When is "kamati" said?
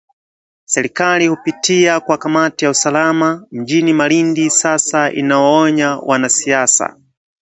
2.17-2.65